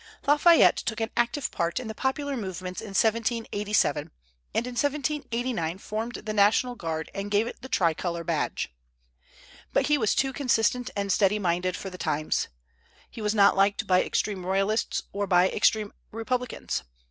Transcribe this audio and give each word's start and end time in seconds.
Lafayette 0.25 0.77
took 0.77 0.99
an 0.99 1.11
active 1.15 1.51
part 1.51 1.79
in 1.79 1.87
the 1.87 1.93
popular 1.93 2.35
movements 2.35 2.81
in 2.81 2.87
1787, 2.95 4.09
and 4.55 4.65
in 4.65 4.71
1789 4.71 5.77
formed 5.77 6.15
the 6.15 6.33
National 6.33 6.73
Guard 6.73 7.11
and 7.13 7.29
gave 7.29 7.45
it 7.45 7.61
the 7.61 7.69
tricolor 7.69 8.23
badge. 8.23 8.73
But 9.71 9.89
he 9.89 9.99
was 9.99 10.15
too 10.15 10.33
consistent 10.33 10.89
and 10.95 11.11
steady 11.11 11.37
minded 11.37 11.77
for 11.77 11.91
the 11.91 11.99
times. 11.99 12.47
He 13.11 13.21
was 13.21 13.35
not 13.35 13.55
liked 13.55 13.85
by 13.85 14.03
extreme 14.03 14.43
Royalists 14.43 15.03
or 15.13 15.27
by 15.27 15.49
extreme 15.51 15.93
Republicans. 16.09 16.81